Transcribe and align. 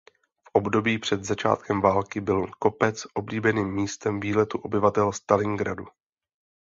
V 0.43 0.49
období 0.53 0.97
před 0.99 1.23
začátkem 1.23 1.81
války 1.81 2.21
byl 2.21 2.47
kopec 2.59 3.03
oblíbeným 3.13 3.73
místem 3.73 4.19
výletů 4.19 4.57
obyvatel 4.57 5.11
Stalingradu. 5.11 5.85